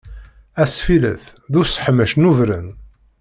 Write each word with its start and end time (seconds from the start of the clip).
Asfillet 0.63 1.23
d 1.51 1.53
useḥmec 1.61 2.11
nubren. 2.21 2.67